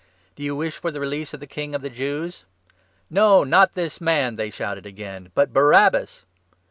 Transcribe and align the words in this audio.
Do 0.35 0.41
you 0.41 0.55
wish 0.55 0.77
for 0.77 0.89
the 0.89 0.99
release 0.99 1.31
of 1.31 1.41
the 1.41 1.45
King 1.45 1.75
of 1.75 1.83
the 1.83 1.89
Jews?"" 1.91 2.45
No, 3.11 3.43
not 3.43 3.73
this 3.73 4.01
man," 4.01 4.35
they 4.35 4.49
shouted 4.49 4.87
again," 4.87 5.29
but 5.35 5.53
Barabbas 5.53 6.25